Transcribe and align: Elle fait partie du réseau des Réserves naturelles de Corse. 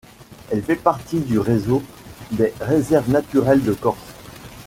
Elle 0.51 0.63
fait 0.63 0.77
partie 0.77 1.19
du 1.19 1.37
réseau 1.37 1.83
des 2.31 2.51
Réserves 2.59 3.11
naturelles 3.11 3.61
de 3.63 3.73
Corse. 3.75 3.99